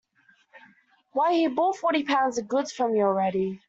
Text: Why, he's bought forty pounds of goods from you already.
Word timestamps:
Why, 1.11 1.33
he's 1.33 1.51
bought 1.53 1.77
forty 1.77 2.01
pounds 2.01 2.39
of 2.39 2.47
goods 2.47 2.71
from 2.73 2.95
you 2.95 3.03
already. 3.03 3.59